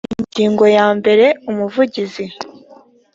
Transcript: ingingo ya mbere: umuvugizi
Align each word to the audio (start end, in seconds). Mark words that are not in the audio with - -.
ingingo 0.21 0.63
ya 0.77 0.87
mbere: 0.97 1.25
umuvugizi 1.49 2.25